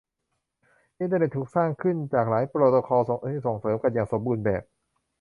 [0.99, 3.01] อินเตอร์เน็ตถูกสร้างขึ้นจากหลายโปรโตคอล
[3.31, 4.63] ที่ส่งเสริมกันอย่างสมบูรณ์แบบ